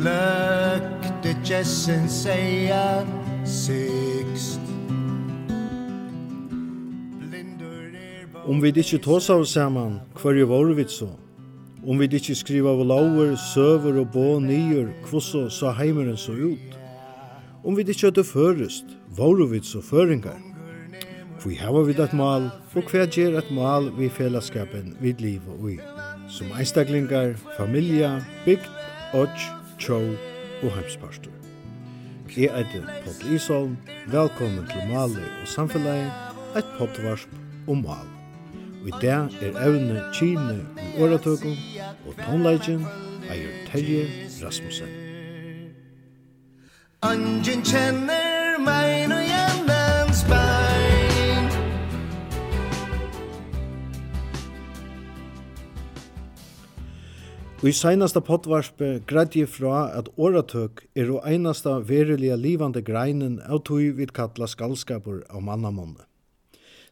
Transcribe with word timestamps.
glökte 0.00 1.36
jessen 1.44 2.08
säga 2.08 3.06
sixt 3.44 4.60
Om 8.46 8.60
vi 8.60 8.68
ikke 8.68 8.98
tås 8.98 9.28
av 9.30 9.44
saman, 9.44 10.00
hver 10.18 10.34
jo 10.34 10.46
var 10.50 10.72
vi 10.74 10.84
så? 10.88 11.06
Om 11.86 12.00
vi 12.00 12.08
ikke 12.10 12.34
skriva 12.34 12.72
av 12.72 12.80
lauer, 12.82 13.36
søver 13.36 14.00
og 14.00 14.08
bå 14.10 14.40
nyer, 14.42 14.88
kvosso 15.04 15.44
så 15.50 15.70
heimeren 15.76 16.16
så 16.16 16.32
ut? 16.32 16.74
Om 17.62 17.76
vi 17.76 17.84
ikke 17.84 18.08
hadde 18.08 18.24
førest, 18.24 18.96
var 19.16 19.46
vi 19.52 19.60
så 19.62 19.84
føringar? 19.84 20.40
Vi 21.44 21.54
hava 21.54 21.84
vid 21.86 22.00
et 22.00 22.12
mal, 22.16 22.50
og 22.74 22.90
hver 22.90 23.06
gjer 23.06 23.38
et 23.38 23.54
mal 23.54 23.92
vi 23.98 24.08
fellesskapen 24.08 24.96
vid 25.00 25.20
liv 25.20 25.40
og 25.46 25.70
ui. 25.70 25.78
Som 26.28 26.50
einstaklingar, 26.58 27.36
familia, 27.56 28.18
bygd, 28.44 28.66
odds 29.14 29.59
tjó 29.80 30.00
og 30.62 30.72
heimsparstur. 30.76 31.32
Jeg 32.36 32.50
heter 32.56 32.86
Pott 33.04 33.24
Isholm, 33.34 33.76
velkommen 34.06 34.66
til 34.70 34.92
Mali 34.92 35.24
og 35.42 35.48
Samfellet, 35.48 36.12
et 36.56 36.64
pottvarsp 36.78 37.28
og 37.68 37.76
mal. 37.76 38.06
Og 38.82 38.88
i 38.88 38.92
dag 39.02 39.28
er 39.42 39.56
evne 39.66 40.02
Kine 40.14 40.60
i 40.78 41.02
åretøkken 41.02 41.56
og 42.06 42.14
tonleidjen 42.24 42.86
eier 43.30 43.56
Terje 43.72 44.06
Rasmussen. 44.44 44.88
Angen 47.02 47.64
kjenner 47.64 48.60
meg 48.60 49.08
I 57.60 57.74
seinasta 57.76 58.22
potvarspe 58.24 59.02
grædde 59.04 59.42
jeg 59.42 59.48
fra 59.52 59.90
at 59.92 60.06
åratøk 60.16 60.78
er 60.96 61.10
o 61.12 61.18
einasta 61.28 61.74
verilige 61.84 62.36
livande 62.40 62.80
greinen 62.80 63.34
av 63.44 63.58
tog 63.68 63.98
vi 63.98 64.06
kalla 64.16 64.46
skallskapur 64.48 65.18
av 65.28 65.42
mannamunne. 65.44 66.06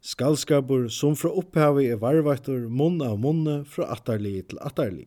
Skallskapur 0.05 0.91
som 0.92 1.14
fra 1.16 1.30
opphavi 1.33 1.86
er 1.89 2.02
varvaktur 2.02 2.66
munn 2.69 3.00
av 3.00 3.16
munne 3.16 3.62
fra 3.64 3.86
attarli 3.94 4.42
til 4.50 4.61
attarli. 4.61 5.06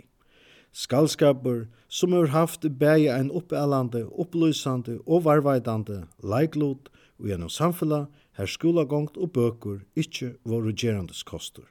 Skallskapur 0.73 1.67
som 1.87 2.15
har 2.17 2.33
haft 2.33 2.65
bæja 2.79 3.19
ein 3.19 3.29
oppælande, 3.29 4.07
opplysande 4.17 4.97
og 5.05 5.27
varvaitande 5.27 6.07
leiklot 6.23 6.89
og 7.19 7.29
gjennom 7.29 7.53
samfella 7.53 8.07
her 8.39 8.49
skolagongt 8.49 9.13
og 9.13 9.29
bøkur 9.37 9.85
ikkje 9.93 10.31
voru 10.41 10.73
gerandes 10.73 11.21
kostur. 11.21 11.69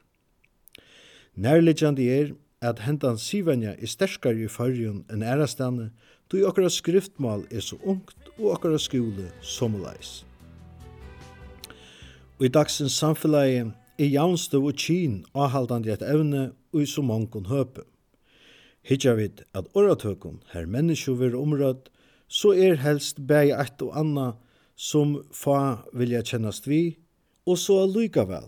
Nærliggjande 1.35 2.07
er 2.07 2.31
at 2.61 2.79
hendan 2.85 3.17
sivenja 3.17 3.73
er 3.73 3.89
sterskar 3.89 4.37
i 4.37 4.47
fyrjun 4.49 5.01
enn 5.09 5.23
ærastane, 5.25 5.89
då 6.29 6.45
okkara 6.47 6.69
skriftmal 6.69 7.47
er 7.51 7.59
så 7.59 7.77
ungt 7.83 8.29
og 8.37 8.51
okkara 8.53 8.77
skole 8.77 9.31
somulais. 9.41 10.23
Og 12.39 12.45
i 12.45 12.51
dagsens 12.53 12.93
samfellegi 12.93 13.63
er 13.97 14.13
jaunstu 14.13 14.59
og 14.61 14.77
kyn 14.77 15.23
avhaldandi 15.33 15.91
et 15.91 16.05
evne 16.05 16.51
og 16.73 16.83
i 16.83 16.85
så 16.85 17.01
mongon 17.01 17.49
høpe. 17.49 17.81
Hitja 18.81 19.13
vid 19.17 19.41
at 19.53 19.67
oratøkun 19.73 20.41
her 20.53 20.65
menneskjo 20.65 21.17
vir 21.17 21.37
omrød, 21.37 21.89
så 22.27 22.53
er 22.53 22.79
helst 22.81 23.19
bæg 23.27 23.51
eit 23.57 23.81
og 23.81 23.97
anna 23.97 24.31
som 24.77 25.17
fa 25.33 25.83
vilja 25.93 26.21
kjennast 26.21 26.69
vi, 26.69 26.97
og 27.45 27.57
så 27.57 27.81
allikavel 27.83 28.47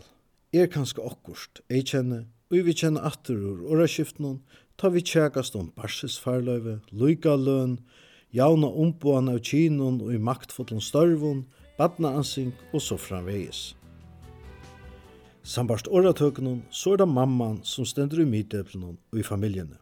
er 0.54 0.70
kanskje 0.70 1.02
okkurst 1.02 1.62
ei 1.70 1.82
kjenne 1.82 2.24
og 2.54 2.68
vi 2.68 2.74
kjenner 2.78 3.06
atter 3.08 3.34
ur 3.34 3.64
åraskiftene, 3.74 4.38
ta 4.78 4.92
vi 4.94 5.02
tjekast 5.02 5.56
om 5.58 5.72
barsesfarløyve, 5.78 6.80
løykaløn, 6.94 7.80
jauna 8.34 8.70
omboan 8.70 9.32
av 9.32 9.40
kinon 9.46 10.02
og 10.06 10.14
i 10.14 10.22
maktfotlen 10.22 10.82
størvun, 10.82 11.48
badnaansing 11.80 12.52
og 12.72 12.84
så 12.86 12.98
framvegis. 13.02 13.72
Sambarst 15.44 15.90
åratøkenen, 15.90 16.62
så 16.70 16.94
er 16.94 17.02
det 17.02 17.10
mamman 17.10 17.60
som 17.68 17.90
stender 17.90 18.22
i 18.22 18.30
midtøplenen 18.30 18.96
og 18.96 19.20
i 19.20 19.26
familjene. 19.26 19.80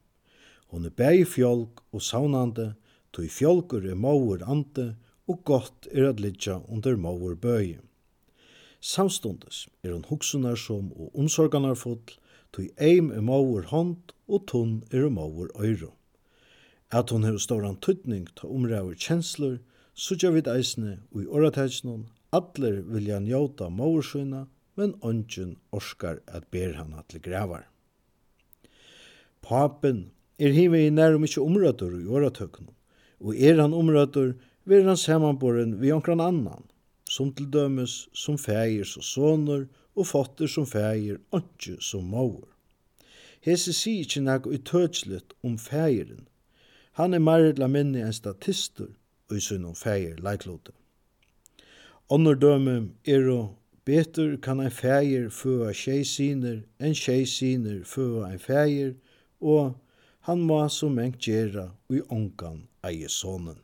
Hon 0.72 0.88
er 0.88 0.96
bæg 0.96 1.26
fjolk 1.28 1.84
og 1.92 2.02
saunande, 2.02 2.72
tog 3.12 3.28
fjolkur 3.28 3.84
er 3.84 4.00
maur 4.00 4.42
ante, 4.48 4.94
og 5.28 5.44
gott 5.44 5.92
er 5.92 6.10
at 6.10 6.24
lidja 6.24 6.62
under 6.72 6.96
maur 6.96 7.36
bøy. 7.36 7.76
Samstundes 8.82 9.68
er 9.84 9.92
hon 9.92 10.08
hugsunar 10.08 10.56
som 10.58 10.90
og 10.96 11.12
omsorganar 11.20 11.76
fotl, 11.78 12.16
tui 12.52 12.70
eim 12.78 13.12
er 13.12 13.22
maur 13.22 13.68
hånd 13.72 14.14
og 14.28 14.48
tunn 14.48 14.84
er 14.92 15.10
maur 15.10 15.50
øyru. 15.56 15.92
At 16.92 17.10
hon 17.10 17.24
hefur 17.24 17.40
stóran 17.40 17.80
tøtning 17.80 18.28
ta 18.36 18.48
umræður 18.48 18.98
kjenslur, 19.00 19.60
sutja 19.94 20.32
vid 20.32 20.48
eisne 20.48 21.00
og 21.12 21.24
i 21.24 21.28
oratæknum 21.28 22.08
atler 22.32 22.82
vilja 22.88 23.20
njóta 23.20 23.70
maur 23.70 24.04
men 24.76 24.96
ongen 25.02 25.58
orskar 25.72 26.22
at 26.28 26.48
ber 26.52 26.74
hann 26.74 26.96
til 27.10 27.22
gravar. 27.22 27.68
Papen 29.42 30.12
er 30.40 30.54
hive 30.56 30.86
i 30.86 30.90
nærum 30.90 31.26
ikkje 31.26 31.44
omrøtur 31.44 31.98
i 32.00 32.08
åratøknum, 32.08 32.74
og 33.22 33.36
er 33.36 33.62
han 33.62 33.74
omrøtur, 33.74 34.34
vil 34.66 34.88
han 34.88 34.98
samanboren 34.98 35.80
vi 35.82 35.92
onkran 35.92 36.22
annan, 36.22 36.64
som 37.10 37.34
til 37.34 37.50
dømes, 37.52 38.08
som 38.14 38.38
fægir 38.38 38.88
som 38.88 39.02
sonur, 39.02 39.66
og 39.96 40.08
fatter 40.08 40.48
som 40.48 40.66
fægir 40.66 41.20
ønske 41.34 41.78
som 41.82 42.04
maur. 42.04 42.48
Hese 43.42 43.74
si 43.74 44.00
ikkje 44.02 44.22
nek 44.22 44.46
utøtslet 44.48 45.34
om 45.44 45.58
fægiren. 45.58 46.28
Han 47.00 47.14
er 47.14 47.20
meir 47.20 47.68
minni 47.68 48.02
en 48.02 48.14
statistur 48.14 48.92
og 49.30 49.38
i 49.38 49.42
sunn 49.42 49.66
om 49.66 49.76
fægir 49.76 50.20
leiklote. 50.22 50.72
Onnur 52.10 52.36
døme 52.36 52.92
er 53.08 53.30
og 53.32 53.56
betur 53.86 54.36
kan 54.38 54.60
ein 54.60 54.72
fægir 54.72 55.30
føa 55.30 55.72
tjei 55.74 56.04
siner, 56.04 56.62
en 56.80 56.94
tjei 56.94 57.26
siner 57.26 57.84
føa 57.86 58.28
ein 58.28 58.40
fægir, 58.40 58.94
og 59.42 59.78
han 60.28 60.42
må 60.46 60.60
som 60.70 61.00
enk 61.00 61.18
gjerra 61.26 61.72
ui 61.90 62.02
ongan 62.10 62.68
eie 62.86 63.10
sonen. 63.10 63.58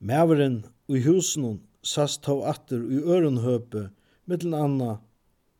Mæveren 0.00 0.64
ui 0.88 0.98
i 0.98 1.02
husen 1.02 1.60
sast 1.82 2.22
tau 2.22 2.42
atter 2.42 2.78
ui 2.78 3.00
ørenhøpe, 3.02 3.88
mittel 4.26 4.54
anna 4.54 4.98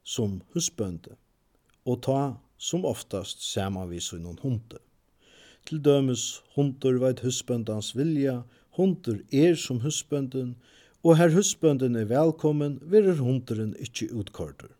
som 0.04 0.40
husbønde, 0.54 1.16
og 1.86 2.02
ta 2.06 2.20
som 2.58 2.84
oftast 2.84 3.42
saman 3.44 3.90
vi 3.90 4.00
noen 4.18 4.38
hunde. 4.42 4.78
Til 5.66 5.80
dømes 5.84 6.42
hundur 6.54 6.98
veit 7.00 7.20
husbøndans 7.24 7.94
vilja, 7.96 8.42
hundur 8.76 9.20
er 9.32 9.54
som 9.54 9.80
husbønden, 9.80 10.56
og 11.04 11.16
her 11.16 11.32
husbønden 11.32 11.96
er 11.96 12.08
velkommen, 12.08 12.80
virer 12.82 13.20
hunderen 13.20 13.74
ikkje 13.80 14.10
utkortur. 14.12 14.72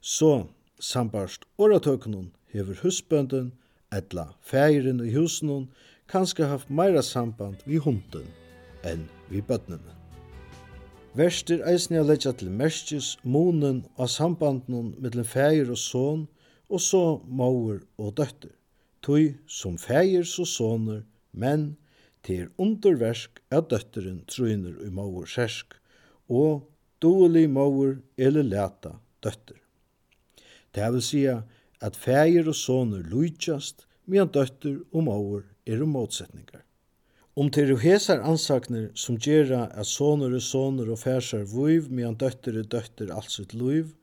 Så, 0.00 0.46
sambarst 0.78 1.46
åretøknun, 1.58 2.32
hever 2.52 2.78
husbønden, 2.82 3.52
etla 3.92 4.28
fægirin 4.40 5.02
i 5.04 5.14
husnun, 5.14 5.70
kanskje 6.08 6.50
haft 6.50 6.70
meira 6.70 7.02
samband 7.02 7.62
vi 7.66 7.82
hunden 7.82 8.28
enn 8.84 9.08
vi 9.30 9.40
bøtnene. 9.40 10.01
Verst 11.12 11.50
er 11.52 11.60
eisne 11.68 11.98
a 12.00 12.04
leggja 12.08 12.30
til 12.40 12.48
merskis 12.56 13.18
munen 13.20 13.82
av 14.00 14.08
sambandnum 14.08 14.94
mellom 14.96 15.26
fægir 15.28 15.68
og 15.74 15.76
son, 15.76 16.22
og 16.72 16.80
så 16.80 17.02
maur 17.28 17.82
og 18.00 18.14
døtter. 18.16 18.54
Tøy 19.04 19.34
som 19.44 19.76
fægir 19.76 20.24
så 20.24 20.46
soner, 20.48 21.02
men 21.32 21.76
til 22.24 22.48
underversk 22.56 23.42
er 23.52 23.60
døtteren 23.60 24.22
truiner 24.24 24.78
i 24.86 24.88
maur 24.88 25.28
særsk, 25.28 25.76
og 26.32 26.64
doelig 27.04 27.44
maur 27.50 27.98
eller 28.16 28.48
leta 28.48 28.96
døtter. 29.20 29.60
Det 30.72 30.92
vil 30.94 31.04
sija 31.04 31.38
at 31.84 31.96
fægir 31.96 32.48
og 32.48 32.56
soner 32.56 33.04
lujtjast, 33.04 33.84
medan 34.06 34.32
døtter 34.32 34.80
og 34.94 35.04
maur 35.10 35.44
er 35.66 35.84
motsetningar. 35.84 36.64
Om 37.32 37.48
til 37.48 37.70
er 37.72 37.78
hesar 37.80 38.20
ansakner 38.28 38.90
som 38.92 39.16
gjerra 39.16 39.62
at 39.72 39.88
soner 39.88 40.34
og 40.36 40.42
soner 40.44 40.90
og 40.92 40.98
færsar 41.00 41.46
vuiv, 41.48 41.86
medan 41.88 42.18
døtter 42.20 42.58
og 42.60 42.66
døtter 42.74 43.12
alt 43.14 43.32
sitt 43.32 43.54
luiv, 43.56 43.94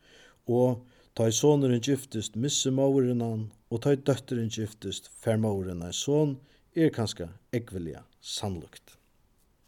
og 0.50 0.82
ta 1.14 1.28
i 1.30 1.36
soneren 1.36 1.84
giftist 1.86 2.36
misse 2.36 2.72
mauren 2.74 3.22
og 3.22 3.82
ta 3.84 3.94
i 3.94 4.02
døtteren 4.02 4.50
giftist 4.50 5.12
fær 5.22 5.38
mauren 5.38 5.86
han 5.86 5.94
son, 5.94 6.40
er 6.74 6.90
kanska 6.90 7.30
ekvelia 7.54 8.02
sannlukt. 8.20 8.98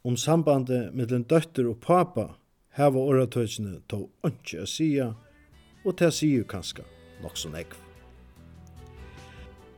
Om 0.02 0.18
sambandet 0.18 0.96
mellom 0.98 1.28
døtter 1.30 1.70
og 1.70 1.78
papa 1.86 2.32
heva 2.80 3.06
oratøysene 3.14 3.78
ta 3.86 4.02
ønskje 4.26 4.66
a 4.66 4.66
sia, 4.66 5.14
og 5.86 5.98
ta 6.02 6.10
sia 6.10 6.50
kanska 6.50 6.90
nok 7.22 7.38
som 7.38 7.54
ekvelia. 7.54 7.91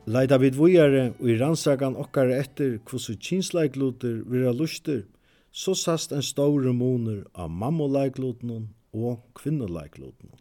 Leida 0.04 0.36
vid 0.36 0.58
vujare 0.60 1.14
og 1.16 1.28
i 1.32 1.34
rannsagan 1.40 1.94
okkar 1.96 2.28
etter 2.28 2.74
kvossu 2.84 3.14
kinsleikluter 3.16 4.18
vira 4.28 4.50
luster, 4.52 5.06
så 5.48 5.72
sast 5.72 6.12
en 6.12 6.20
store 6.20 6.74
moner 6.76 7.22
av 7.32 7.48
mammoleiklutnum 7.48 8.66
og 8.92 9.22
kvinnoleiklutnum. 9.40 10.36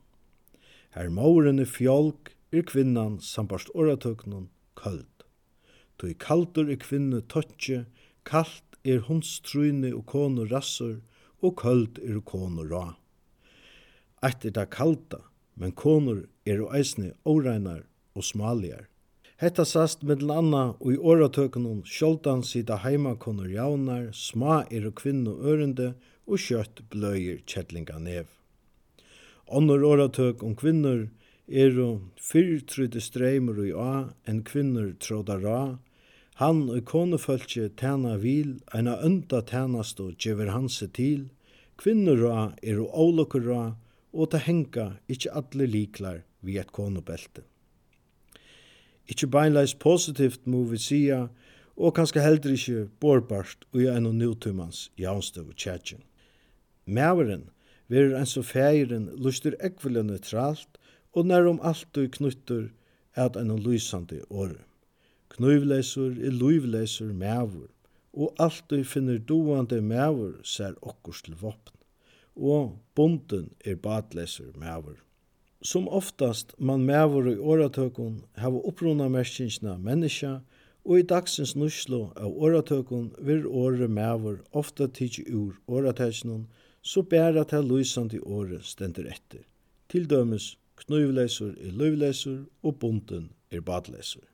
Her 0.92 1.08
mauren 1.08 1.64
er 1.64 1.72
fjolk, 1.72 2.34
er 2.52 2.68
kvinnan 2.68 3.22
sambarst 3.24 3.72
oratøknum 3.72 4.50
kald. 4.76 5.08
Toi 5.96 6.12
kaldur 6.20 6.68
er 6.68 6.84
kvinnu 6.84 7.24
tøtje, 7.32 7.86
kalt 8.28 8.76
er 8.84 9.06
hundstruyne 9.08 9.94
og 9.96 10.04
konu 10.12 10.44
rassur, 10.52 11.00
og 11.40 11.56
kald 11.64 12.04
er 12.04 12.20
konu 12.20 12.68
ra. 12.68 12.98
Eitt 14.20 14.44
er 14.44 14.60
da 14.60 14.68
kalda, 14.68 15.24
men 15.56 15.72
konur 15.72 16.26
er 16.44 16.60
og 16.66 16.76
eisne 16.76 17.14
óreinar 17.24 17.86
og 18.12 18.28
smaligar. 18.28 18.90
Hetta 19.42 19.66
sast 19.66 20.04
med 20.06 20.22
anna 20.30 20.76
og 20.78 20.90
i 20.94 20.98
åratøkunum 20.98 21.82
sjoldan 21.90 22.44
sida 22.46 22.78
heima 22.84 23.16
konur 23.18 23.50
jaunar, 23.50 24.12
sma 24.14 24.62
er 24.70 24.86
og 24.86 24.94
kvinnu 25.00 25.34
ørende 25.42 25.94
og 26.28 26.38
kjøtt 26.38 26.84
bløyer 26.94 27.40
kjettlinga 27.50 27.98
nev. 28.00 28.28
Onnur 29.50 29.82
åratøk 29.90 30.44
om 30.46 30.54
kvinnur 30.56 31.08
er 31.50 31.80
og 31.82 32.04
fyrtrydde 32.22 33.02
streimur 33.02 33.58
i 33.66 33.74
a 33.74 33.94
enn 34.30 34.44
kvinnur 34.46 34.94
tråda 35.02 35.40
ra, 35.42 35.62
han 36.38 36.70
og 36.70 36.86
konefölkje 36.90 37.72
tæna 37.78 38.16
vil, 38.22 38.60
eina 38.74 39.00
ønda 39.02 39.42
tænast 39.42 40.00
og 40.00 40.14
djever 40.18 40.54
hanse 40.54 40.88
til, 40.94 41.32
kvinnur 41.78 42.22
ra 42.22 42.52
er 42.62 42.80
og 42.86 42.94
ålokker 43.08 43.50
ra, 43.50 43.64
og 44.14 44.30
ta 44.30 44.38
henga 44.38 44.92
ikkje 45.10 45.34
alle 45.34 45.68
liklar 45.68 46.22
vi 46.46 46.60
et 46.62 46.72
konebelte. 46.72 47.42
Ikkje 49.08 49.28
beinleis 49.28 49.74
positivt 49.76 50.48
må 50.48 50.64
vi 50.70 50.78
sija, 50.80 51.28
og 51.76 51.96
kanskje 51.98 52.22
heller 52.22 52.54
ikkje 52.54 52.86
borbarst 53.02 53.66
og 53.74 53.82
enn 53.90 54.08
og 54.08 54.16
nutumans 54.16 54.86
jaunstøv 55.00 55.50
og 55.50 55.58
tjætjen. 55.58 56.04
Mæveren 56.86 57.50
verur 57.90 58.16
enn 58.20 58.30
så 58.30 58.44
feiren 58.46 59.10
lustur 59.18 59.58
ekvile 59.60 60.04
neutralt 60.06 60.80
og 61.14 61.28
nærum 61.28 61.60
alt 61.64 61.98
og 61.98 62.12
knuttur 62.18 62.70
at 63.16 63.38
enn 63.40 63.54
og 63.54 63.64
lysande 63.66 64.22
åre. 64.30 64.62
Knuvleisur 65.34 66.14
er 66.22 66.34
luivleisur 66.34 67.14
mævur, 67.14 67.70
og 68.14 68.36
alt 68.40 68.74
og 68.76 68.86
finner 68.86 69.18
doande 69.18 69.82
mævur 69.82 70.36
ser 70.46 70.76
okkurs 70.82 71.24
til 71.26 71.38
vopn, 71.42 71.74
og 72.36 72.78
bonden 72.96 73.50
er 73.66 73.76
badleisur 73.76 74.54
mævur. 74.56 75.00
Som 75.64 75.88
oftast 75.88 76.54
man 76.60 76.84
mævur 76.84 77.30
i 77.32 77.38
åratøkun 77.40 78.18
hava 78.36 78.60
opprunna 78.68 79.08
merkingina 79.08 79.78
menneska, 79.78 80.40
og 80.84 81.00
i 81.00 81.06
dagsins 81.08 81.56
nuslo 81.56 82.10
av 82.20 82.36
åratøkun 82.36 83.14
vir 83.24 83.46
åre 83.48 83.88
mævur 83.88 84.42
ofta 84.52 84.90
tidsi 84.92 85.24
ur 85.32 85.56
åratøkjunum, 85.68 86.48
så 86.82 87.02
bæra 87.02 87.46
til 87.48 87.64
lysandi 87.70 88.20
åre 88.20 88.60
stendur 88.62 89.08
etter. 89.08 89.46
Til 89.88 90.10
dømes 90.10 90.58
knøyvleisur 90.84 91.56
er 91.56 91.72
løyvleisur 91.72 92.44
og 92.64 92.80
bunden 92.80 93.30
er 93.52 93.62
badleisur. 93.62 94.26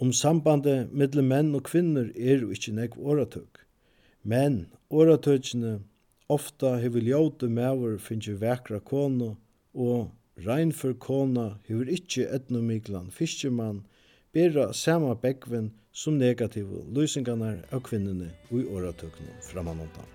Om 0.00 0.12
sambandet 0.12 0.92
mellom 0.92 1.28
menn 1.28 1.54
og 1.54 1.66
kvinner 1.68 2.08
er 2.16 2.40
jo 2.40 2.48
ikkje 2.54 2.72
nekv 2.80 2.96
åratøk, 2.98 3.60
men 4.22 4.64
åratøkjene 4.90 5.82
Ofta 6.32 6.78
hevur 6.80 7.04
ljótu 7.04 7.50
maður 7.52 7.98
finnji 8.00 8.32
vekra 8.40 8.78
konu 8.80 9.34
og 9.76 10.46
rein 10.46 10.70
for 10.72 10.96
kona 10.96 11.58
hevur 11.68 11.90
ikki 11.92 12.24
etnomiklan 12.24 13.10
fiskimann 13.12 13.82
bera 14.32 14.72
sama 14.72 15.12
bekvin 15.20 15.68
som 15.92 16.16
negative 16.18 16.80
løysingarnar 16.96 17.60
av 17.70 17.84
kvinnene 17.84 18.30
og 18.48 18.56
i 18.62 18.64
åratøkene 18.64 19.36
framanåndan. 19.50 20.08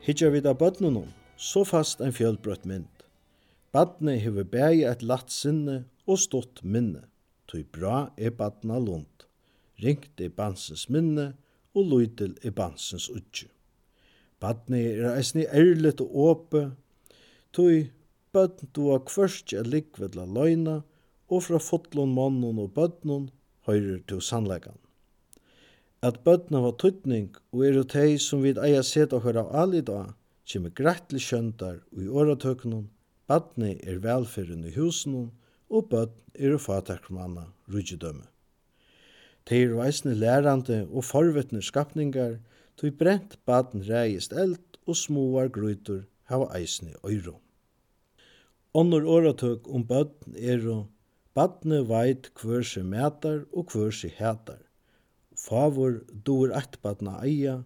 Hitja 0.00 0.32
vid 0.32 0.48
av 0.48 0.56
bøtnunum, 0.56 1.12
så 1.36 1.60
fast 1.68 2.00
ein 2.00 2.16
fjølbrøtt 2.16 2.64
mynd. 2.64 2.88
Badne 3.76 4.16
hevur 4.24 4.48
bægi 4.48 4.88
et 4.88 5.04
latt 5.04 5.28
sinne 5.30 5.84
og 6.08 6.18
stått 6.18 6.64
minne, 6.64 7.04
tui 7.46 7.62
bra 7.62 8.08
er 8.16 8.32
badna 8.32 8.80
lund, 8.80 9.28
ringt 9.84 10.16
er 10.16 10.32
bansens 10.32 10.88
minne 10.88 11.34
og 11.76 11.92
løytil 11.92 12.38
er 12.42 12.56
bansens 12.56 13.12
utgjum. 13.12 13.52
Badni 14.40 14.80
er 14.88 15.16
eisni 15.16 15.44
ærligt 15.46 16.00
og 16.00 16.14
åpe, 16.26 16.62
tui 17.52 17.90
bøtn 18.32 18.70
du 18.76 18.86
a 18.94 19.00
kvørst 19.04 19.52
er 19.52 19.68
likvedla 19.68 20.24
løgna, 20.24 20.80
og 21.30 21.44
fra 21.46 21.60
fotlun 21.62 22.14
mannun 22.14 22.58
og 22.58 22.72
bøtnon 22.74 23.28
høyrer 23.68 24.00
til 24.08 24.22
sannleggan. 24.24 24.78
At 26.02 26.22
bøtna 26.24 26.62
var 26.64 26.78
tuttning 26.80 27.28
og 27.52 27.66
er 27.66 27.78
og 27.82 27.90
tei 27.92 28.16
som 28.18 28.42
vid 28.42 28.58
eia 28.64 28.80
set 28.86 29.12
okkur 29.12 29.36
av 29.42 29.52
alida, 29.62 29.98
av, 30.06 30.16
kjem 30.48 30.70
grettli 30.74 31.20
kjøndar 31.22 31.82
og 31.92 32.00
i 32.02 32.08
åratøknun, 32.08 32.88
badni 33.28 33.76
er 33.86 34.00
velferden 34.02 34.64
i 34.66 34.74
husen 34.74 35.28
og 35.70 35.90
bøtn 35.92 36.16
er 36.34 36.56
og 36.56 36.64
fatakmanna 36.64 37.50
rujidømme. 37.70 38.24
Teir 39.46 39.76
var 39.76 39.90
eisne 39.90 40.16
lærande 40.16 40.86
og 40.88 41.04
forvetne 41.04 41.62
skapningar 41.62 42.38
tog 42.80 42.96
brent 42.96 43.36
baden 43.44 43.82
reist 43.84 44.32
eld 44.32 44.78
og 44.88 44.96
småar 44.96 45.50
grøytur 45.52 46.06
hava 46.30 46.46
eisne 46.56 46.94
øyro. 47.04 47.34
Onnur 48.72 49.04
åratøk 49.16 49.68
om 49.68 49.84
bøtten 49.84 50.38
og 50.72 50.86
badne 51.36 51.82
veit 51.90 52.30
hver 52.40 52.64
seg 52.64 52.86
metar 52.88 53.42
og 53.52 53.74
hver 53.74 53.92
seg 53.92 54.14
hetar. 54.16 54.62
Favor 55.36 56.00
doer 56.24 56.54
eit 56.56 56.80
badna 56.82 57.18
eia, 57.26 57.58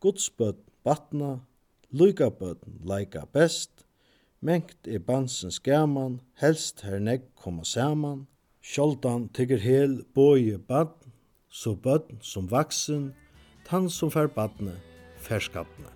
godsbøtten 0.00 0.66
batna, 0.84 1.30
lyka 1.90 2.30
bøtten 2.30 2.80
leika 2.90 3.26
best, 3.32 3.84
mengt 4.40 4.88
er 4.88 4.98
bansens 4.98 5.60
gaman, 5.60 6.20
helst 6.42 6.82
her 6.86 6.98
negg 6.98 7.26
koma 7.36 7.64
saman, 7.64 8.26
sjoldan 8.62 9.28
tigger 9.36 9.62
hel 9.62 10.00
boi 10.14 10.56
badn, 10.56 11.12
så 11.50 11.74
badn 11.76 12.18
som 12.22 12.50
vaksen, 12.50 13.12
tann 13.70 13.86
som 13.86 14.10
fær 14.10 14.26
badne, 14.34 14.74
fær 15.22 15.42
skapne. 15.44 15.92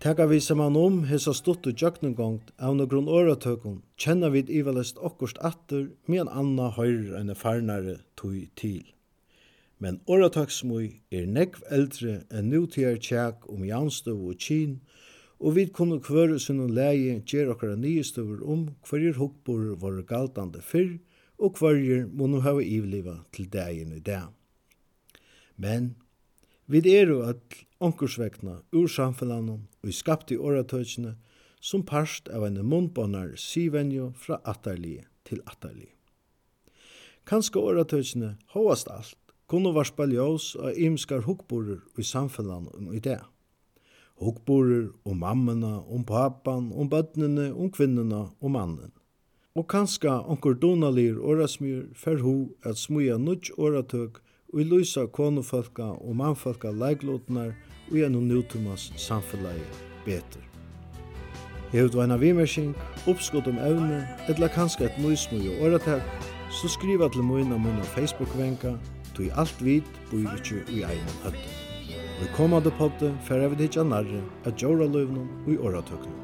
Tega 0.00 0.24
vi 0.30 0.38
som 0.40 0.62
han 0.64 0.78
om 0.80 1.02
hesa 1.10 1.34
stutt 1.36 1.66
og 1.68 1.82
jøknengongt 1.82 2.54
av 2.56 2.78
no 2.78 2.86
grunn 2.88 3.10
åretøkken, 3.12 3.82
kjenner 4.00 4.32
vi 4.32 4.46
ivalest 4.56 4.96
okkurst 4.96 5.42
atter, 5.44 5.90
medan 6.08 6.32
anna 6.32 6.70
høyre 6.78 7.20
enn 7.20 7.34
farnare 7.36 7.98
tog 8.16 8.38
til. 8.56 8.86
Men 9.76 10.00
åretøksmøy 10.08 10.88
er 11.12 11.28
nekv 11.28 11.60
eldre 11.68 12.16
enn 12.32 12.48
nutier 12.54 12.96
tjekk 12.96 13.44
om 13.52 13.68
janstøv 13.68 14.24
og 14.32 14.40
kyn, 14.40 14.78
og 15.44 15.58
vi 15.60 15.68
kunne 15.68 16.00
kvøre 16.00 16.40
sin 16.40 16.64
og 16.64 16.72
leie 16.72 17.20
gjer 17.20 17.52
okkara 17.52 17.76
nyestøver 17.76 18.40
om 18.40 18.70
hverjir 18.88 19.20
hukkbor 19.20 19.76
var 19.84 20.00
galtande 20.08 20.64
fyrr, 20.64 20.96
og 21.36 21.60
hverjir 21.60 22.08
må 22.08 22.32
nu 22.32 22.40
hava 22.40 22.64
ivliva 22.64 23.20
til 23.36 23.52
dagen 23.52 23.92
i 23.92 24.00
dag. 24.00 24.39
Men, 25.60 25.94
vid 26.66 26.86
eru 26.86 27.20
at 27.28 27.58
onkursvekna 27.84 28.60
ur 28.72 28.88
samfelanon 28.88 29.66
og 29.82 29.88
i 29.88 29.92
skapti 29.92 30.38
oratøkene 30.40 31.16
som 31.60 31.84
parst 31.84 32.30
av 32.32 32.46
en 32.46 32.60
munnbånar 32.64 33.34
sivenjo 33.36 34.12
fra 34.16 34.40
atterlige 34.48 35.04
til 35.28 35.42
atterlige. 35.44 35.92
Kanska 37.28 37.60
oratøkene 37.60 38.38
hovast 38.54 38.88
alt 38.88 39.34
kunne 39.50 39.74
varspa 39.76 40.06
ljós 40.08 40.54
av 40.56 40.78
imskar 40.78 41.26
hukkborer 41.26 41.82
i 41.98 42.06
samfelanon 42.06 42.88
i 42.96 43.02
det. 43.04 43.20
Hukborer 44.20 44.88
om 45.04 45.20
mammena, 45.20 45.80
om 45.80 46.04
papan, 46.04 46.72
om 46.72 46.88
bøtnene, 46.88 47.50
om 47.52 47.70
kvinnena, 47.72 48.30
om 48.40 48.56
mannen. 48.56 48.92
Og 49.56 49.66
kanska 49.68 50.20
onkur 50.30 50.54
donalir 50.54 51.18
orasmyr 51.18 51.88
fer 51.98 52.20
ho 52.24 52.34
at 52.64 52.78
smuja 52.78 53.18
nudj 53.18 53.52
oratøk 53.58 54.20
og 54.52 54.60
i 54.60 54.66
lysa 54.66 55.06
konufolka 55.06 55.92
og 55.96 56.16
mannfolka 56.16 56.70
leiklotnar 56.74 57.54
og 57.90 57.96
gjennom 57.96 58.28
nutumas 58.28 58.90
samfelagi 58.96 59.66
betur. 60.04 60.44
Jeg 61.72 61.86
vil 61.86 61.98
vana 62.00 62.16
vimersing, 62.18 62.72
oppskott 63.06 63.46
om 63.46 63.58
evne, 63.62 64.02
etla 64.28 64.48
kanska 64.50 64.88
et 64.88 64.98
nysmu 64.98 65.38
og 65.52 65.66
åretel, 65.68 66.02
så 66.50 66.68
skriva 66.68 67.08
til 67.08 67.22
moina 67.22 67.58
moina 67.58 67.86
Facebook-venka, 67.94 68.74
tog 69.14 69.30
alt 69.38 69.62
vit 69.62 69.86
bor 70.10 70.26
ikkje 70.34 70.64
i 70.66 70.82
egnan 70.82 71.20
høtten. 71.22 71.54
Vi 72.20 72.26
kommande 72.34 72.72
podde 72.78 73.12
fer 73.24 73.46
vi 73.48 73.62
hitja 73.62 73.86
narre 73.86 74.18
at 74.44 74.58
jora 74.62 74.90
løvnum 74.90 75.30
og 75.46 75.54
i 75.54 75.56
åratøknum. 75.56 76.18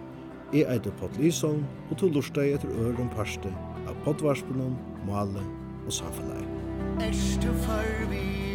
Jeg 0.53 0.67
eiter 0.71 0.95
Pott 1.01 1.17
Lisholm 1.19 1.65
og 1.91 1.97
to 1.99 2.11
lortsteg 2.11 2.59
etter 2.59 2.77
øren 2.83 3.11
parste 3.15 3.55
av 3.87 3.97
poddvarspunum, 4.05 4.77
male 5.09 5.43
og 5.87 5.93
samfunnet. 5.95 6.56
Echte 7.01 7.53
farvi 7.67 8.46